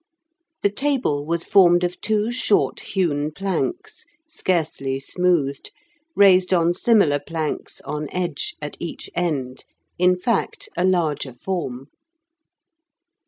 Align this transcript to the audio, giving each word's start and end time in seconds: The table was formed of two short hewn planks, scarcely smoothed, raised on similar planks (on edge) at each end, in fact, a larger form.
The 0.63 0.71
table 0.71 1.27
was 1.27 1.45
formed 1.45 1.83
of 1.83 2.01
two 2.01 2.31
short 2.31 2.79
hewn 2.79 3.31
planks, 3.31 4.03
scarcely 4.27 4.99
smoothed, 4.99 5.69
raised 6.15 6.55
on 6.55 6.73
similar 6.73 7.19
planks 7.19 7.81
(on 7.81 8.07
edge) 8.11 8.55
at 8.63 8.75
each 8.79 9.11
end, 9.13 9.63
in 9.99 10.17
fact, 10.17 10.69
a 10.75 10.83
larger 10.83 11.33
form. 11.35 11.89